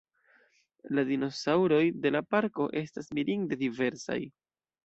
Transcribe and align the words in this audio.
La 0.99 1.03
dinosaŭroj 1.09 1.83
de 2.07 2.13
la 2.15 2.23
parko 2.37 2.67
estas 2.85 3.13
mirinde 3.19 3.63
diversaj. 3.65 4.21